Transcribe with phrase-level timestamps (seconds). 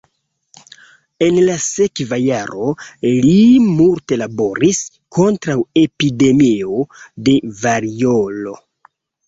[1.25, 2.71] En la sekva jaro
[3.27, 3.35] li
[3.67, 4.81] multe laboris
[5.19, 6.83] kontraŭ epidemio
[7.29, 8.59] de variolo.